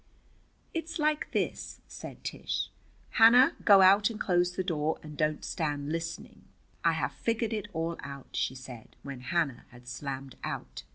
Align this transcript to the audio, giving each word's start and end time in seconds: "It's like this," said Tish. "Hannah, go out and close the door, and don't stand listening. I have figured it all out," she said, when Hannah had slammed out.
"It's 0.73 0.97
like 0.97 1.29
this," 1.31 1.79
said 1.87 2.23
Tish. 2.23 2.71
"Hannah, 3.11 3.55
go 3.63 3.83
out 3.83 4.09
and 4.09 4.19
close 4.19 4.53
the 4.53 4.63
door, 4.63 4.97
and 5.03 5.15
don't 5.15 5.45
stand 5.45 5.91
listening. 5.91 6.45
I 6.83 6.93
have 6.93 7.11
figured 7.13 7.53
it 7.53 7.67
all 7.71 7.97
out," 7.99 8.29
she 8.31 8.55
said, 8.55 8.95
when 9.03 9.19
Hannah 9.19 9.65
had 9.69 9.87
slammed 9.87 10.37
out. 10.43 10.81